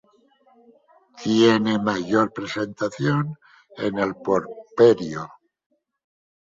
Tiene 1.23 1.77
mayor 1.77 2.33
presentación 2.33 3.37
en 3.77 3.99
el 3.99 4.15
puerperio. 4.15 5.29